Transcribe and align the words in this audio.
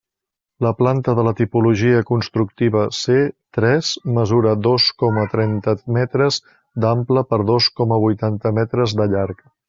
La 0.65 0.69
planta 0.77 1.13
de 1.17 1.23
la 1.25 1.31
tipologia 1.39 1.99
constructiva 2.11 2.85
C 2.99 3.17
tres 3.57 3.91
mesura 4.15 4.53
dos 4.67 4.87
coma 5.03 5.25
trenta 5.37 5.75
metres 5.97 6.41
d'ample 6.85 7.23
per 7.35 7.39
dos 7.51 7.69
coma 7.81 8.01
vuitanta 8.05 8.53
metres 8.61 8.97
de 9.03 9.07
llarg. 9.13 9.45